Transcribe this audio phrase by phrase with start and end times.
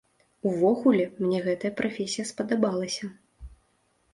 [0.51, 3.05] Увогуле, мне гэтая прафесія спадабалася.